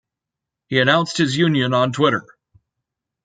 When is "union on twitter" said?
1.37-2.25